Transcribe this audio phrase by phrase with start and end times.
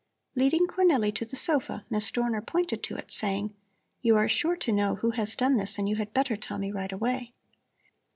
[0.33, 3.53] Leading Cornelli to the sofa, Miss Dorner pointed to it, saying:
[4.01, 6.71] "You are sure to know who has done this and you had better tell me
[6.71, 7.33] right away."